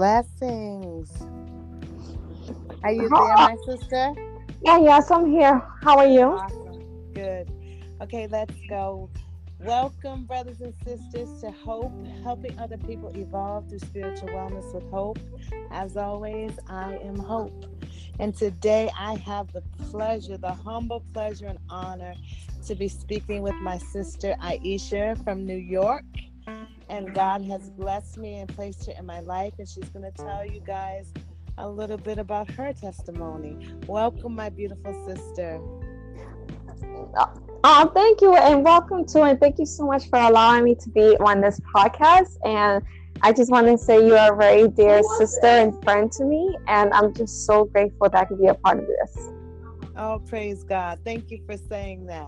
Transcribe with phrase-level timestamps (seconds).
[0.00, 1.12] Blessings.
[2.82, 4.14] Are you there, my sister?
[4.64, 5.62] Yeah, yes, I'm here.
[5.82, 6.22] How are you?
[6.22, 7.12] Awesome.
[7.12, 7.52] Good.
[8.00, 9.10] Okay, let's go.
[9.58, 15.18] Welcome, brothers and sisters, to Hope, helping other people evolve through spiritual wellness with hope.
[15.70, 17.66] As always, I am Hope.
[18.18, 22.14] And today I have the pleasure, the humble pleasure and honor
[22.64, 26.04] to be speaking with my sister Aisha from New York
[26.90, 30.10] and God has blessed me and placed her in my life, and she's going to
[30.10, 31.12] tell you guys
[31.56, 33.56] a little bit about her testimony.
[33.86, 35.60] Welcome, my beautiful sister.
[37.62, 40.88] Uh, thank you, and welcome to, and thank you so much for allowing me to
[40.90, 42.36] be on this podcast.
[42.44, 42.82] And
[43.22, 46.56] I just want to say you are a very dear sister and friend to me,
[46.66, 49.30] and I'm just so grateful that I could be a part of this.
[50.02, 50.98] Oh, praise God.
[51.04, 52.26] Thank you for saying that.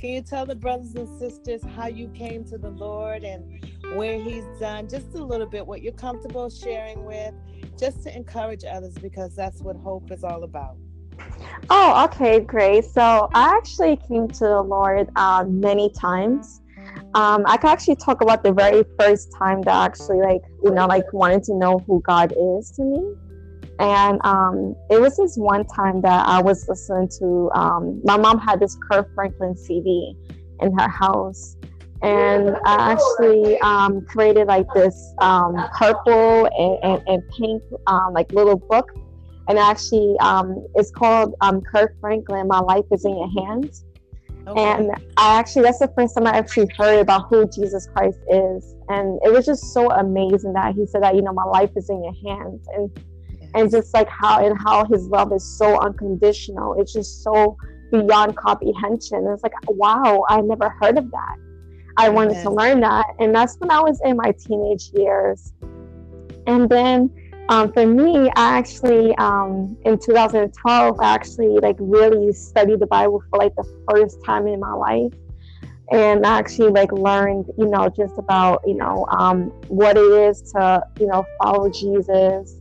[0.00, 3.62] Can you tell the brothers and sisters how you came to the Lord and
[3.94, 7.32] where He's done just a little bit, what you're comfortable sharing with,
[7.78, 10.76] just to encourage others because that's what hope is all about?
[11.70, 12.84] Oh, okay, great.
[12.84, 16.62] So I actually came to the Lord uh, many times.
[17.14, 20.72] Um, I can actually talk about the very first time that I actually like, you
[20.72, 23.14] know, like wanted to know who God is to me.
[23.78, 28.38] And um, it was this one time that I was listening to, um, my mom
[28.38, 30.16] had this Kirk Franklin CD
[30.60, 31.56] in her house.
[32.02, 38.30] And I actually um, created like this um, purple and, and, and pink um, like
[38.32, 38.90] little book.
[39.48, 41.34] And actually, um, it's called
[41.72, 43.84] Kirk Franklin, My Life is in Your Hands.
[44.46, 44.62] Okay.
[44.62, 48.74] And I actually, that's the first time I actually heard about who Jesus Christ is.
[48.88, 51.88] And it was just so amazing that he said that, you know, my life is
[51.88, 52.66] in your hands.
[52.74, 52.90] And
[53.54, 56.74] and just like how and how his love is so unconditional.
[56.80, 57.56] It's just so
[57.90, 59.26] beyond comprehension.
[59.32, 61.36] It's like wow i never heard of that.
[61.96, 63.06] I wanted to learn that.
[63.20, 65.52] And that's when i was in my teenage years.
[66.46, 67.10] And then
[67.48, 73.22] um, for me i actually um, in 2012 i actually like really studied the bible
[73.30, 75.12] for like the first time in my life.
[75.92, 80.40] And I actually like learned, you know, just about, you know, um, what it is
[80.52, 82.56] to, you know, follow Jesus,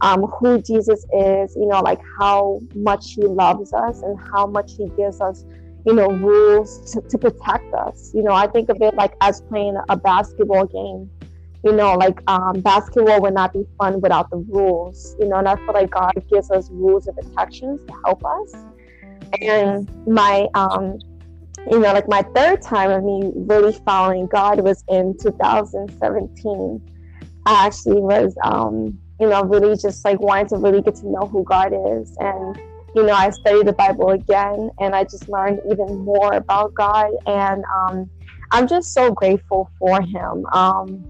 [0.00, 4.72] um, who Jesus is, you know, like how much he loves us and how much
[4.76, 5.44] he gives us,
[5.86, 8.12] you know, rules to, to protect us.
[8.14, 11.10] You know, I think of it like as playing a basketball game.
[11.64, 15.16] You know, like um, basketball would not be fun without the rules.
[15.18, 18.54] You know, and I feel like God gives us rules and protections to help us.
[19.40, 20.98] And my, um,
[21.68, 26.92] you know, like my third time of me really following God was in 2017.
[27.46, 31.26] I actually was um, you know, really just like wanted to really get to know
[31.26, 32.14] who God is.
[32.18, 32.58] And,
[32.94, 37.10] you know, I studied the Bible again and I just learned even more about God.
[37.26, 38.10] And um,
[38.52, 41.04] I'm just so grateful for Him, um,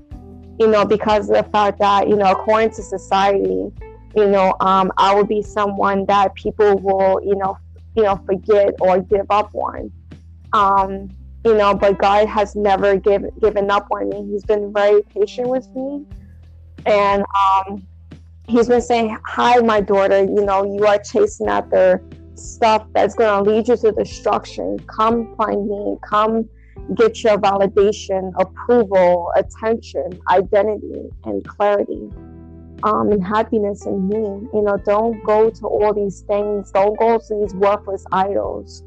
[0.58, 3.72] you know, because of the fact that, you know, according to society,
[4.16, 7.58] you know, um, I will be someone that people will, you know,
[7.94, 9.92] you know, forget or give up on.
[10.52, 11.10] Um,
[11.44, 14.32] you know, but God has never give, given up on me.
[14.32, 16.04] He's been very patient with me.
[16.86, 17.86] And um,
[18.48, 22.02] he's been saying, Hi, my daughter, you know, you are chasing after
[22.34, 24.78] stuff that's going to lead you to destruction.
[24.86, 25.96] Come find me.
[26.08, 26.48] Come
[26.94, 32.10] get your validation, approval, attention, identity, and clarity.
[32.82, 34.48] Um, and happiness in me.
[34.52, 36.70] You know, don't go to all these things.
[36.72, 38.82] Don't go to these worthless idols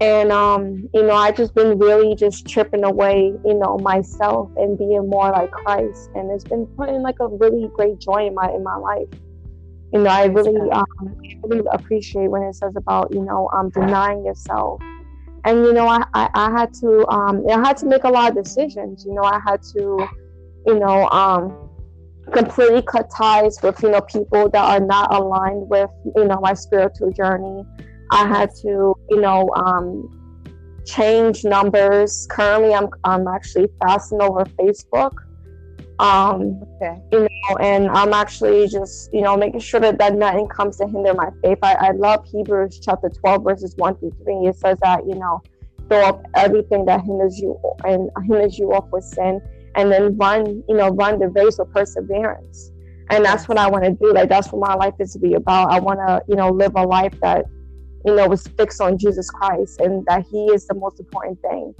[0.00, 4.78] and um, you know i just been really just tripping away you know myself and
[4.78, 6.10] being more like christ.
[6.14, 9.08] And it's been putting like a really great joy in my in my life.
[9.92, 10.86] You know i really um,
[11.44, 14.80] really appreciate when it says about you know um, denying yourself.
[15.44, 18.30] And you know I, I, I had to um, i had to make a lot
[18.30, 19.04] of decisions.
[19.04, 20.08] You know i had to
[20.66, 21.68] you know um,
[22.32, 26.54] completely cut ties with you know people that are not aligned with you know my
[26.54, 27.64] spiritual journey
[28.10, 30.16] I had to, you know, um,
[30.84, 32.26] change numbers.
[32.30, 35.12] Currently, I'm I'm actually fasting over Facebook.
[36.00, 36.98] Um, okay.
[37.12, 40.86] You know, and I'm actually just, you know, making sure that, that nothing comes to
[40.86, 41.58] hinder my faith.
[41.62, 44.34] I, I love Hebrews chapter 12, verses 1 through 3.
[44.46, 45.42] It says that, you know,
[45.90, 49.42] throw up everything that hinders you and hinders you off with sin
[49.74, 52.72] and then run, you know, run the race of perseverance.
[53.10, 54.14] And that's what I want to do.
[54.14, 55.70] Like, that's what my life is to be about.
[55.70, 57.44] I want to, you know, live a life that
[58.04, 61.74] you know, was fixed on Jesus Christ and that He is the most important thing.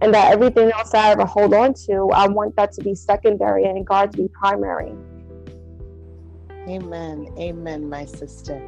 [0.00, 3.64] And that everything else I ever hold on to, I want that to be secondary
[3.64, 4.92] and God to be primary.
[6.68, 7.28] Amen.
[7.38, 8.62] Amen, my sister.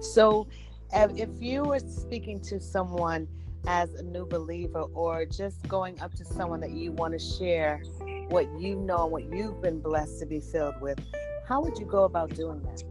[0.00, 0.48] So,
[0.92, 3.28] if you were speaking to someone
[3.66, 7.82] as a new believer or just going up to someone that you want to share
[8.28, 10.98] what you know and what you've been blessed to be filled with,
[11.46, 12.82] how would you go about doing that?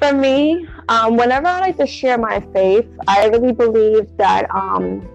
[0.00, 5.06] For me, um, whenever I like to share my faith, I really believe that um,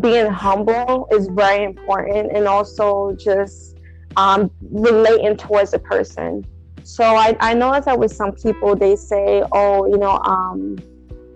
[0.00, 3.78] being humble is very important and also just
[4.16, 6.44] um, relating towards a person.
[6.82, 10.76] So I, I notice that with some people, they say, oh, you know, um,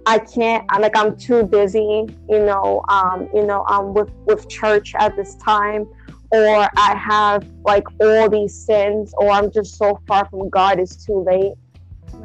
[0.05, 4.49] I can't, I, like I'm too busy, you know, um, you know, um, with, with
[4.49, 5.87] church at this time,
[6.33, 11.07] or I have like all these sins, or I'm just so far from God, it's
[11.07, 11.53] too late.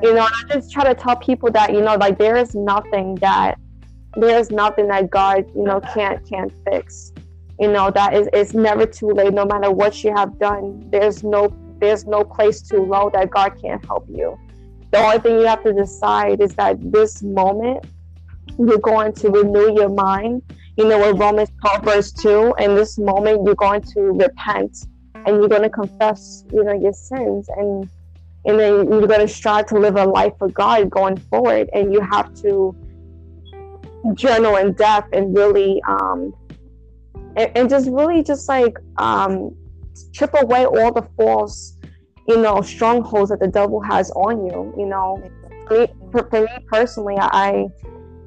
[0.01, 3.15] You know, I just try to tell people that, you know, like there is nothing
[3.15, 3.59] that
[4.17, 7.13] there's nothing that God, you know, can't can't fix.
[7.59, 10.89] You know, that is it's never too late, no matter what you have done.
[10.89, 14.37] There's no there's no place too low that God can't help you.
[14.91, 17.85] The only thing you have to decide is that this moment
[18.57, 20.41] you're going to renew your mind.
[20.77, 25.37] You know, what Romans 12 verse 2, in this moment you're going to repent and
[25.37, 27.87] you're going to confess, you know, your sins and
[28.45, 31.69] and then you're going to strive to live a life for God going forward.
[31.73, 32.75] And you have to
[34.13, 36.33] journal in depth and really um,
[37.35, 39.55] and, and, just really just like um,
[40.11, 41.77] chip away all the false
[42.27, 45.21] you know strongholds that the devil has on you you know
[45.67, 47.67] for, for me personally i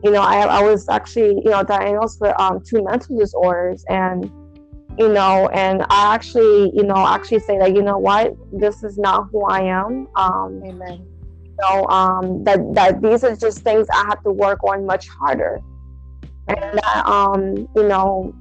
[0.02, 4.30] you know I, I was actually you know diagnosed with um, two mental disorders and
[4.98, 8.96] you know and i actually you know actually say that you know what this is
[8.98, 11.04] not who i am um amen.
[11.60, 15.60] know um, that that these are just things I have to work on much harder,
[16.48, 18.34] and that um, you know,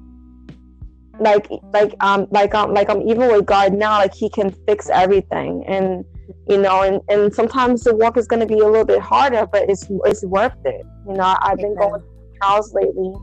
[1.19, 4.51] like like um like um like I'm um, even with God now, like He can
[4.67, 6.05] fix everything, and
[6.47, 9.45] you know, and and sometimes the work is going to be a little bit harder,
[9.51, 10.85] but it's it's worth it.
[11.07, 13.13] You know, I've been going through trials lately,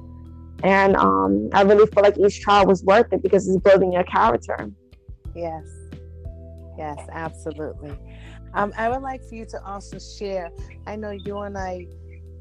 [0.63, 4.05] and um, I really feel like each trial was worth it because it's building your
[4.05, 4.71] character.
[5.35, 5.65] Yes.
[6.77, 7.97] Yes, absolutely.
[8.55, 10.51] Um, I would like for you to also share.
[10.87, 11.87] I know you and I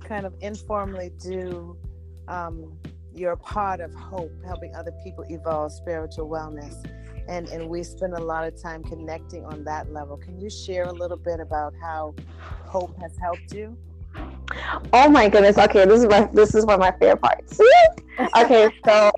[0.04, 1.78] kind of informally do.
[2.28, 2.78] Um,
[3.14, 6.76] you're part of Hope, helping other people evolve spiritual wellness,
[7.28, 10.18] and and we spend a lot of time connecting on that level.
[10.18, 12.16] Can you share a little bit about how
[12.66, 13.78] Hope has helped you?
[14.94, 15.58] Oh my goodness.
[15.58, 17.60] Okay, this is my this is one of my favorite parts.
[18.38, 19.12] okay, so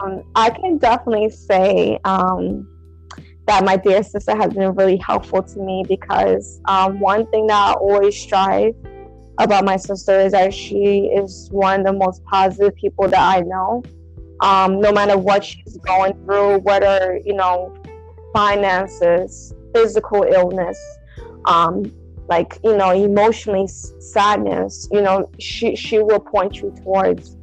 [0.00, 2.68] um, I can definitely say um,
[3.46, 7.56] that my dear sister has been really helpful to me because um, one thing that
[7.56, 8.74] I always strive
[9.38, 13.40] about my sister is that she is one of the most positive people that I
[13.40, 13.82] know.
[14.40, 17.74] Um, no matter what she's going through, whether you know,
[18.32, 20.78] finances, physical illness,
[21.44, 21.92] um,
[22.28, 27.36] like you know, emotionally sadness, you know, she she will point you towards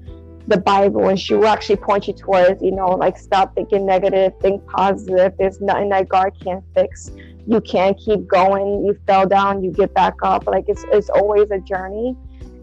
[0.50, 4.34] the Bible and she will actually point you towards, you know, like stop thinking negative,
[4.42, 5.34] think positive.
[5.38, 7.12] There's nothing that God can't fix.
[7.46, 8.84] You can't keep going.
[8.84, 10.48] You fell down, you get back up.
[10.48, 12.18] Like it's it's always a journey.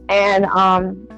[0.09, 1.09] And um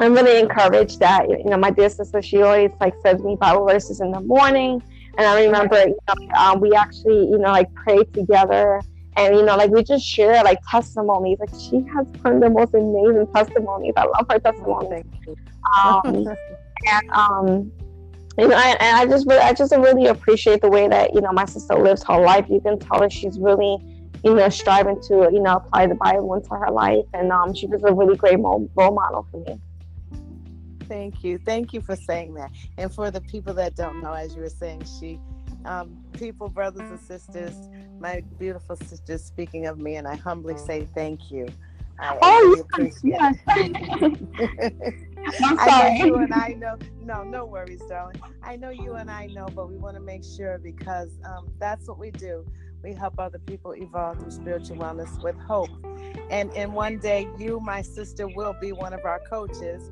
[0.00, 3.66] I'm really encouraged that you know my dear sister she always like sends me Bible
[3.66, 4.80] verses in the morning.
[5.18, 8.80] And I remember you know, um, we actually you know like prayed together
[9.16, 11.38] and you know like we just share like testimonies.
[11.40, 15.04] Like she has one of the most amazing testimonies i love her testimony.
[15.76, 16.02] Um,
[16.86, 17.72] and um
[18.38, 21.20] you know and, and i just really i just really appreciate the way that you
[21.20, 22.46] know my sister lives her life.
[22.48, 23.78] You can tell that she's really
[24.24, 27.04] you know striving to you know apply the bible into her life.
[27.12, 29.60] And um she was a really great role model for me.
[30.88, 31.38] Thank you.
[31.38, 32.50] Thank you for saying that.
[32.76, 35.18] And for the people that don't know as you were saying she
[35.64, 37.68] um, people, brothers and sisters,
[38.00, 41.48] my beautiful sisters, speaking of me, and I humbly say thank you.
[41.98, 43.36] I, oh, appreciate yes.
[43.48, 45.58] I'm sorry.
[45.58, 46.76] I know you and I know.
[47.00, 48.20] No, no worries, darling.
[48.42, 51.86] I know you and I know, but we want to make sure because um, that's
[51.86, 52.44] what we do.
[52.82, 55.70] We help other people evolve through spiritual wellness with hope.
[56.30, 59.90] And and one day, you, my sister, will be one of our coaches.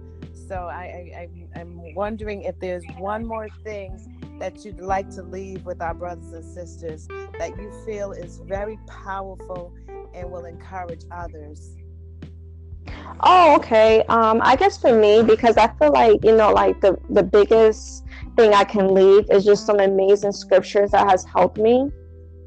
[0.48, 5.22] So I, I, I I'm wondering if there's one more thing that you'd like to
[5.22, 7.06] leave with our brothers and sisters
[7.38, 9.72] that you feel is very powerful
[10.14, 11.76] and will encourage others?
[13.20, 14.02] Oh, okay.
[14.08, 18.04] Um, I guess for me, because I feel like you know, like the the biggest
[18.36, 21.90] thing I can leave is just some amazing scriptures that has helped me.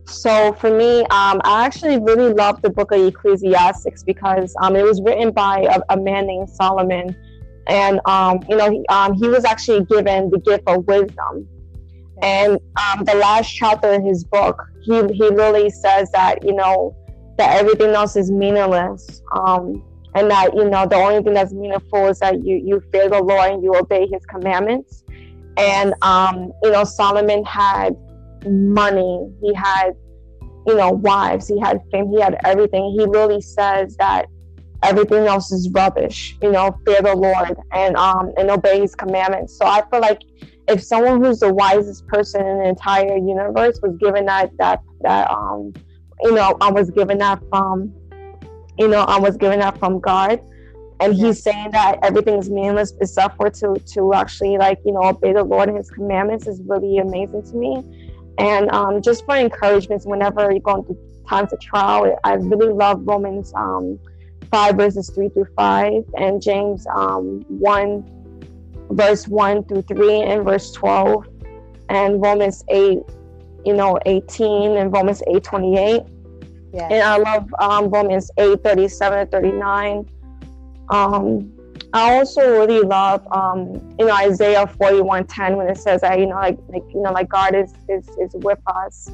[0.06, 4.84] So for me, um, I actually really love the book of Ecclesiastics because um, it
[4.84, 7.16] was written by a, a man named Solomon,
[7.68, 11.48] and um, you know, he, um, he was actually given the gift of wisdom.
[12.22, 16.96] And um, the last chapter in his book, he, he really says that, you know,
[17.38, 19.22] that everything else is meaningless.
[19.36, 19.84] Um,
[20.16, 23.22] and that, you know, the only thing that's meaningful is that you, you fear the
[23.22, 25.04] Lord and you obey his commandments.
[25.58, 27.96] And, um, you know, Solomon had
[28.46, 29.94] money, he had
[30.66, 31.48] you know, wives.
[31.48, 32.10] He had fame.
[32.10, 32.96] He had everything.
[32.98, 34.28] He really says that
[34.82, 36.38] everything else is rubbish.
[36.42, 39.58] You know, fear the Lord and um and obey His commandments.
[39.58, 40.22] So I feel like
[40.68, 45.30] if someone who's the wisest person in the entire universe was given that that that
[45.30, 45.74] um
[46.22, 47.94] you know I was given that from
[48.78, 50.40] you know I was given that from God
[51.00, 55.04] and he's saying that everything is meaningless except for to to actually like you know
[55.04, 57.84] obey the Lord and His commandments is really amazing to me.
[58.38, 60.98] And um, just for encouragements, whenever you're going through
[61.30, 64.00] times of trial, I really love Romans um,
[64.50, 68.04] five verses three through five and James um, one
[68.92, 71.26] verse one through three and verse twelve
[71.90, 73.00] and Romans eight,
[73.66, 76.04] you know, eighteen and Romans eight twenty eight.
[76.74, 76.88] Yeah.
[76.90, 80.10] And I love um, Romans 8 37 and 39
[80.90, 81.52] um,
[81.94, 86.36] I also really love, um, you know, Isaiah 41:10 when it says that, you know,
[86.36, 89.10] like, like you know, like God is is, is with us.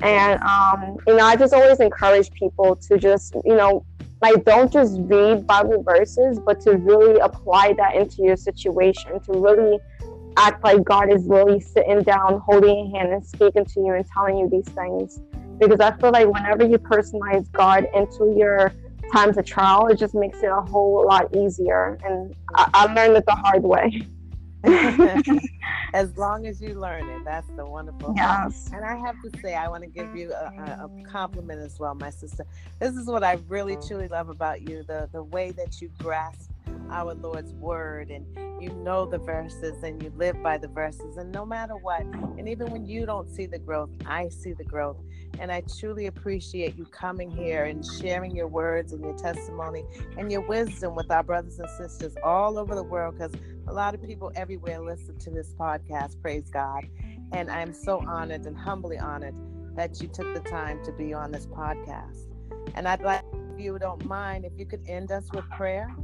[0.00, 3.84] And um, you know, I just always encourage people to just, you know,
[4.20, 9.32] like don't just read Bible verses, but to really apply that into your situation, to
[9.32, 9.78] really
[10.36, 14.04] act like God is really sitting down, holding your hand and speaking to you and
[14.14, 15.20] telling you these things.
[15.58, 18.72] Because I feel like whenever you personalize God into your
[19.12, 21.98] times of trial, it just makes it a whole lot easier.
[22.04, 24.02] And I, I learned it the hard way.
[25.94, 28.12] as long as you learn it, that's the wonderful.
[28.16, 28.70] Yes.
[28.72, 30.46] And I have to say, I want to give you a,
[30.84, 32.44] a, compliment as well, my sister.
[32.80, 36.50] This is what I really truly love about you: the the way that you grasp
[36.90, 38.26] our Lord's word and
[38.60, 41.16] you know the verses and you live by the verses.
[41.16, 44.64] And no matter what, and even when you don't see the growth, I see the
[44.64, 44.96] growth.
[45.38, 49.84] And I truly appreciate you coming here and sharing your words and your testimony
[50.16, 53.32] and your wisdom with our brothers and sisters all over the world because
[53.68, 56.20] a lot of people everywhere listen to this podcast.
[56.22, 56.86] Praise God.
[57.32, 59.34] And I'm so honored and humbly honored
[59.76, 62.26] that you took the time to be on this podcast.
[62.74, 63.22] And I'd like,
[63.54, 65.94] if you don't mind, if you could end us with prayer.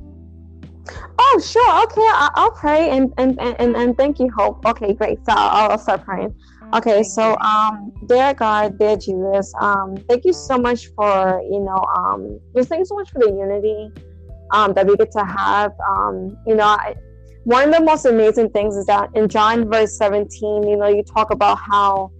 [1.18, 1.82] Oh, sure.
[1.84, 4.66] Okay, I, will pray and, and, and, and thank you, Hope.
[4.66, 5.18] Okay, great.
[5.24, 6.34] So I'll, I'll start praying.
[6.74, 11.84] Okay, so um, dear God, dear Jesus, um, thank you so much for you know
[11.96, 13.92] um, just thank you so much for the unity
[14.50, 15.72] um, that we get to have.
[15.88, 16.94] Um, you know, I,
[17.44, 21.02] one of the most amazing things is that in John verse 17, you know, you
[21.02, 22.10] talk about how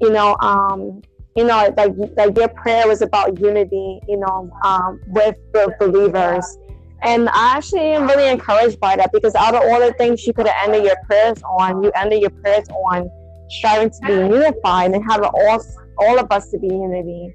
[0.00, 1.02] you know um,
[1.36, 6.58] you know like like your prayer was about unity, you know, um, with the believers.
[7.02, 10.32] And I actually am really encouraged by that because out of all the things you
[10.32, 13.10] could have ended your prayers on, you ended your prayers on
[13.50, 15.62] striving to be unified and have all
[15.98, 17.32] all of us to be unity.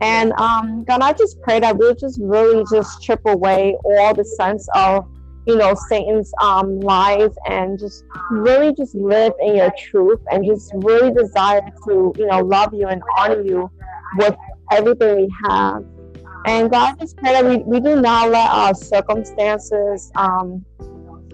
[0.00, 4.24] And um, God, I just pray that we'll just really just chip away all the
[4.24, 5.06] sense of,
[5.46, 10.72] you know, Satan's um, lies and just really just live in your truth and just
[10.74, 13.70] really desire to, you know, love you and honor you
[14.16, 14.36] with
[14.72, 15.84] everything we have.
[16.46, 20.64] And God, just pray that we, we do not let our circumstances, um,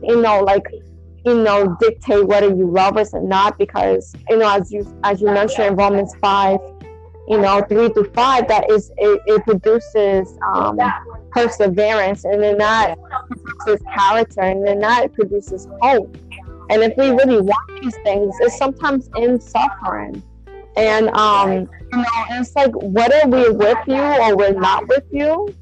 [0.02, 0.66] you know, like
[1.24, 5.20] you know dictate whether you love us or not because you know as you as
[5.20, 6.58] you mentioned in romans 5
[7.28, 10.76] you know 3 to 5 that is it, it produces um,
[11.32, 12.96] perseverance and then that
[13.26, 16.16] produces character and then that produces hope.
[16.70, 20.22] And if we really want these things it's sometimes in suffering.
[20.76, 25.54] And um you know it's like whether we're with you or we're not with you?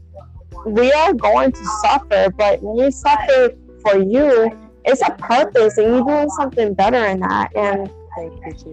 [0.67, 4.51] We are going to suffer but when we suffer for you
[4.85, 7.51] it's a purpose and you're doing something better in that.
[7.55, 7.91] And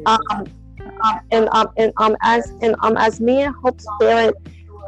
[0.06, 4.36] um, um, and um and um as and um as me and Hope Spirit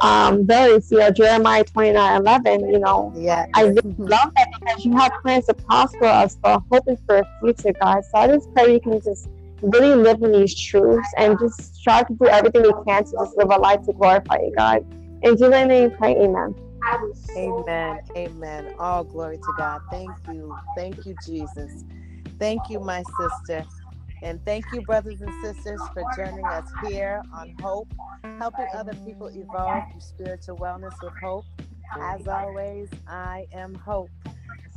[0.00, 4.84] um those you know Jeremiah 29 11 you know yeah I really love that because
[4.84, 8.52] you have plans to prosper us for hoping for a future guys so I just
[8.54, 9.28] pray you can just
[9.60, 13.36] really live in these truths and just try to do everything we can to just
[13.36, 14.84] live a life to glorify you God
[15.22, 16.54] in Jesus name pray amen
[17.36, 18.00] Amen.
[18.16, 18.68] Amen.
[18.78, 19.80] All glory to God.
[19.90, 20.58] Thank you.
[20.74, 21.84] Thank you, Jesus.
[22.38, 23.66] Thank you, my sister.
[24.22, 27.88] And thank you, brothers and sisters, for joining us here on Hope,
[28.38, 31.44] helping other people evolve through spiritual wellness with hope.
[32.00, 34.10] As always, I am Hope.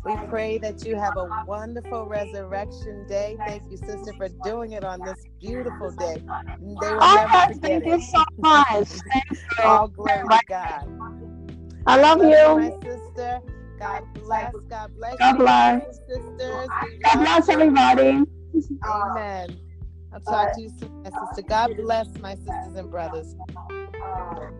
[0.05, 3.37] We pray that you have a wonderful resurrection day.
[3.45, 6.21] Thank you, sister, for doing it on this beautiful day.
[6.59, 7.87] They will oh, never forget thank it.
[7.87, 8.87] you so much.
[9.63, 10.89] All glory to God.
[11.85, 12.29] I love you.
[12.29, 13.39] My sister.
[13.79, 14.53] God bless.
[14.69, 15.17] God bless.
[15.17, 15.99] God bless.
[16.07, 16.69] Sisters.
[17.03, 18.23] God bless everybody.
[18.85, 19.57] Uh, Amen.
[20.13, 21.41] I'll talk to you soon, my sister.
[21.41, 23.35] God bless my sisters and brothers.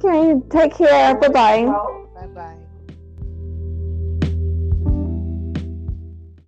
[0.04, 1.16] Okay, take care.
[1.16, 1.66] Bye bye.
[2.16, 2.63] Bye bye.